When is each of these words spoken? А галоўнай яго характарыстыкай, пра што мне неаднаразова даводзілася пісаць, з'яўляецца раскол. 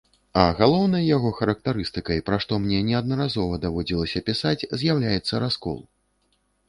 А 0.43 0.43
галоўнай 0.59 1.03
яго 1.17 1.29
характарыстыкай, 1.39 2.23
пра 2.29 2.39
што 2.45 2.59
мне 2.63 2.79
неаднаразова 2.89 3.61
даводзілася 3.67 4.25
пісаць, 4.31 4.59
з'яўляецца 4.85 5.43
раскол. 5.45 5.77